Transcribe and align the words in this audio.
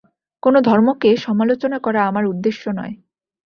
কোন 0.43 0.55
ধর্মকে 0.61 1.09
সমালোচনা 1.17 1.77
করা 1.79 2.01
আমার 2.05 2.23
উদ্দেশ্য 2.25 2.63
নয়। 2.69 2.93